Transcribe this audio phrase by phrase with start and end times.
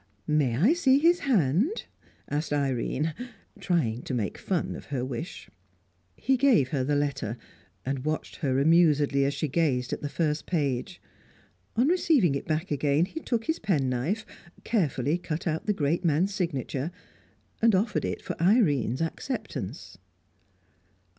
[0.25, 1.85] "May I see his hand?"
[2.27, 3.13] asked Irene,
[3.59, 5.47] trying to make fun of her wish.
[6.15, 7.37] He gave her the letter,
[7.85, 10.99] and watched her amusedly as she gazed at the first page.
[11.75, 14.25] On receiving it back again, he took his penknife,
[14.63, 16.89] carefully cut out the great man's signature,
[17.61, 19.99] and offered it for Irene's acceptance.